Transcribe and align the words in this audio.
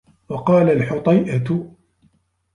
وَقَالَ 0.29 0.69
الْحُطَيْئَةُ 0.69 1.71